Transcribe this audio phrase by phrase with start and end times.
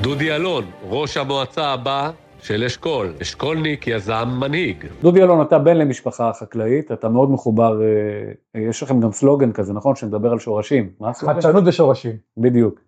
[0.00, 2.10] דודי אלון, ראש המועצה הבא
[2.40, 4.86] של אשכול, אשכולניק, יזם, מנהיג.
[5.02, 9.72] דודי אלון, אתה בן למשפחה חקלאית, אתה מאוד מחובר, אה, יש לכם גם סלוגן כזה,
[9.72, 9.96] נכון?
[9.96, 10.90] שמדבר על שורשים.
[11.14, 12.16] חדשנות ושורשים.
[12.36, 12.80] בדיוק.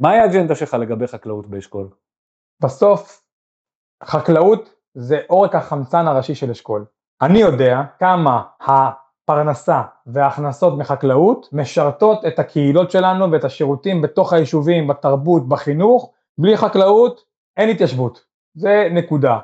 [0.00, 1.88] מהי האג'נדה שלך לגבי חקלאות באשכול?
[2.62, 3.22] בסוף,
[4.04, 6.84] חקלאות זה עורק החמצן הראשי של אשכול.
[7.22, 15.48] אני יודע כמה הפרנסה וההכנסות מחקלאות משרתות את הקהילות שלנו ואת השירותים בתוך היישובים, בתרבות,
[15.48, 16.12] בחינוך.
[16.38, 17.20] בלי חקלאות
[17.56, 18.24] אין התיישבות.
[18.54, 19.38] זה נקודה.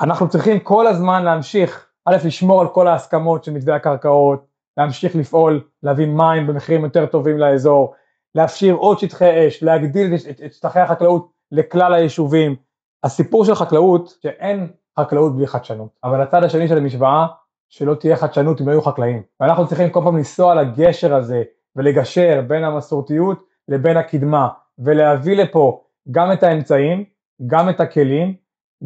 [0.00, 5.68] אנחנו צריכים כל הזמן להמשיך, א', לשמור על כל ההסכמות של מתווה הקרקעות, להמשיך לפעול,
[5.82, 7.94] להביא מים במחירים יותר טובים לאזור,
[8.34, 12.56] להפשיר עוד שטחי אש, להגדיל את, שטחי החקלאות לכלל היישובים.
[13.04, 17.26] הסיפור של חקלאות, שאין חקלאות בלי חדשנות, אבל הצד השני של המשוואה,
[17.68, 19.22] שלא תהיה חדשנות אם לא יהיו חקלאים.
[19.40, 21.42] ואנחנו צריכים כל פעם לנסוע על הגשר הזה
[21.76, 24.48] ולגשר בין המסורתיות לבין הקדמה,
[24.78, 27.04] ולהביא לפה גם את האמצעים,
[27.46, 28.34] גם את הכלים,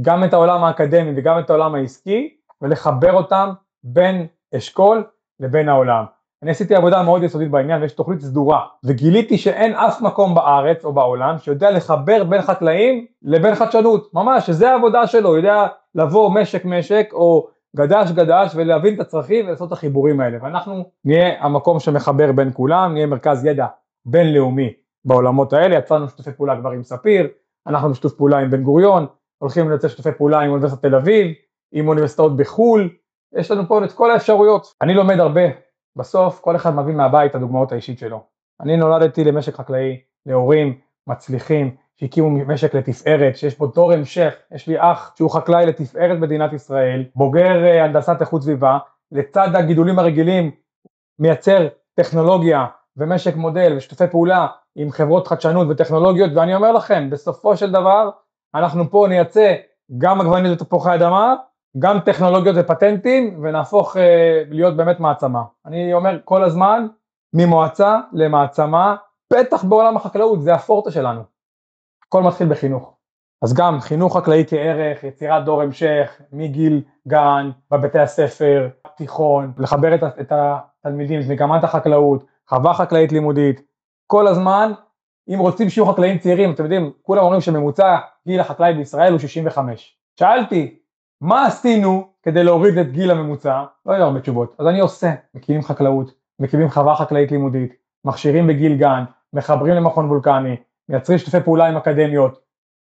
[0.02, 3.50] גם את העולם האקדמי וגם את העולם העסקי, ולחבר אותם
[3.84, 5.04] בין אשכול
[5.40, 6.04] לבין העולם.
[6.42, 10.92] אני עשיתי עבודה מאוד יסודית בעניין ויש תוכנית סדורה, וגיליתי שאין אף מקום בארץ או
[10.92, 17.08] בעולם שיודע לחבר בין חקלאים לבין חדשנות, ממש, שזה העבודה שלו, יודע לבוא משק משק
[17.12, 22.50] או גדש גדש ולהבין את הצרכים ולעשות את החיבורים האלה, ואנחנו נהיה המקום שמחבר בין
[22.52, 23.66] כולם, נהיה מרכז ידע
[24.06, 24.72] בינלאומי
[25.08, 27.28] בעולמות האלה, יצרנו שיתופי פעולה כבר עם ספיר,
[27.66, 29.06] אנחנו בשיתוף פעולה עם בן גוריון,
[29.38, 31.34] הולכים לייצר שיתופי פעולה עם אוניברסיטת תל אביב,
[31.72, 32.90] עם אוניברסיטאות בחו"ל,
[33.34, 34.74] יש לנו פה את כל האפשרויות.
[34.82, 35.42] אני לומד הרבה,
[35.96, 38.22] בסוף כל אחד מביא מהבית את הדוגמאות האישית שלו.
[38.60, 44.74] אני נולדתי למשק חקלאי, להורים מצליחים, שהקימו משק לתפארת, שיש בו דור המשך, יש לי
[44.78, 48.78] אח שהוא חקלאי לתפארת מדינת ישראל, בוגר אה, הנדסת איכות סביבה,
[49.12, 50.50] לצד הגידולים הרגילים
[51.18, 52.66] מייצר טכנולוגיה
[52.98, 54.46] ומשק מודל ושיתופי פעולה
[54.76, 58.10] עם חברות חדשנות וטכנולוגיות ואני אומר לכם בסופו של דבר
[58.54, 59.54] אנחנו פה נייצא
[59.98, 61.34] גם עגבניות ותפוחי אדמה
[61.78, 65.42] גם טכנולוגיות ופטנטים ונהפוך אה, להיות באמת מעצמה.
[65.66, 66.86] אני אומר כל הזמן
[67.34, 68.96] ממועצה למעצמה
[69.32, 71.20] בטח בעולם החקלאות זה הפורטה שלנו.
[72.06, 72.94] הכל מתחיל בחינוך.
[73.42, 80.02] אז גם חינוך חקלאי כערך, יצירת דור המשך מגיל גן, בבתי הספר, תיכון, לחבר את,
[80.20, 83.62] את התלמידים, את מגמת החקלאות, חווה חקלאית לימודית,
[84.06, 84.72] כל הזמן,
[85.28, 89.96] אם רוצים שיהיו חקלאים צעירים, אתם יודעים, כולם אומרים שממוצע גיל החקלאי בישראל הוא 65.
[90.18, 90.78] שאלתי,
[91.20, 93.64] מה עשינו כדי להוריד את גיל הממוצע?
[93.86, 94.54] לא היו הרבה תשובות.
[94.58, 97.72] אז אני עושה, מקימים חקלאות, מקימים חווה חקלאית לימודית,
[98.04, 100.56] מכשירים בגיל גן, מחברים למכון וולקני,
[100.88, 102.40] מייצרים שיתופי פעולה עם אקדמיות.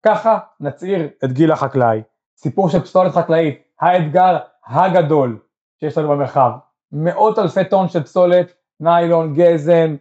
[0.07, 2.03] ככה נצעיר את גיל החקלאי.
[2.37, 5.39] סיפור של פסולת חקלאית, האתגר הגדול
[5.81, 6.51] שיש לנו במרחב.
[6.93, 9.97] מאות אלפי טון של פסולת ניילון, גזם,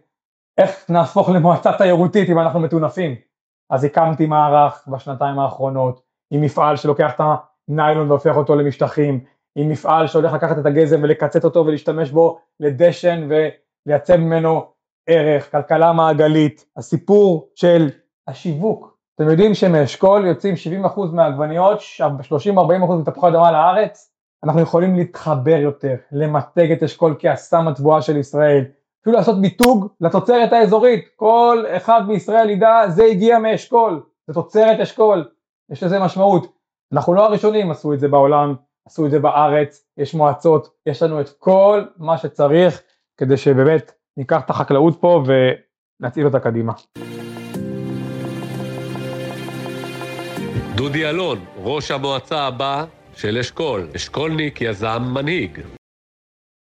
[0.58, 3.14] איך נהפוך למועצה תיירותית אם אנחנו מטונפים.
[3.70, 7.20] אז הקמתי מערך בשנתיים האחרונות, עם מפעל שלוקח את
[7.68, 9.24] הניילון והופך אותו למשטחים,
[9.56, 13.28] עם מפעל שהולך לקחת את הגזם ולקצץ אותו ולהשתמש בו לדשן
[13.86, 14.64] ולייצב ממנו
[15.06, 17.90] ערך, כלכלה מעגלית, הסיפור של
[18.28, 18.96] השיווק.
[19.14, 20.54] אתם יודעים שמאשכול יוצאים
[20.84, 24.12] 70% מהעגבניות, 30-40% מתפוחי אדמה לארץ,
[24.44, 28.64] אנחנו יכולים להתחבר יותר, למתג את אשכול כהסם התבואה של ישראל,
[29.02, 35.28] אפילו לעשות מיתוג לתוצרת האזורית, כל אחד בישראל ידע זה הגיע מאשכול, זה תוצרת אשכול,
[35.70, 36.52] יש לזה משמעות.
[36.92, 38.54] אנחנו לא הראשונים עשו את זה בעולם,
[38.86, 42.82] עשו את זה בארץ, יש מועצות, יש לנו את כל מה שצריך
[43.16, 45.22] כדי שבאמת ניקח את החקלאות פה
[46.00, 46.72] ונציל אותה קדימה.
[50.74, 52.84] דודי אלון, ראש המועצה הבא
[53.16, 55.60] של אשכול, אשכולניק, יזם, מנהיג.